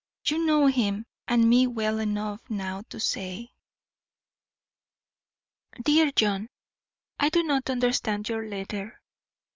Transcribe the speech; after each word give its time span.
You 0.25 0.43
know 0.43 0.65
him 0.65 1.05
and 1.27 1.47
me 1.47 1.67
well 1.67 1.99
enough 1.99 2.49
now 2.49 2.81
to 2.89 2.99
say. 2.99 3.51
DEAR 5.79 6.11
JOHN: 6.13 6.49
I 7.19 7.29
do 7.29 7.43
not 7.43 7.69
understand 7.69 8.27
your 8.27 8.43
letter. 8.49 8.99